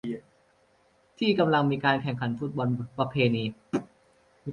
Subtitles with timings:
[1.17, 2.67] ที่กำลังมีการแข่งขันฟุตบอล
[2.97, 3.43] ประเพณี